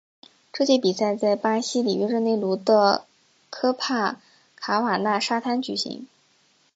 [0.51, 3.05] 该届比赛在巴西里约热内卢的
[3.51, 4.19] 科帕
[4.55, 6.07] 卡瓦纳沙滩举行。